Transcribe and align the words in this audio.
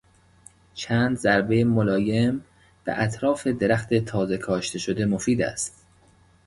چند 0.73 1.17
ضربهی 1.17 1.63
ملایم 1.63 2.45
به 2.83 3.01
اطراف 3.03 3.47
درخت 3.47 3.93
تازه 3.93 4.37
کاشته 4.37 4.79
شده 4.79 5.05
مفید 5.05 5.41
است. 5.41 5.85